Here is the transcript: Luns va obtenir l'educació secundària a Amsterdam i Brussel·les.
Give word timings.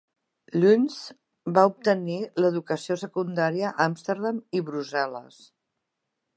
Luns 0.61 0.95
va 1.57 1.65
obtenir 1.73 2.17
l'educació 2.43 2.97
secundària 3.03 3.69
a 3.73 3.89
Amsterdam 3.89 4.43
i 4.61 4.67
Brussel·les. 4.71 5.41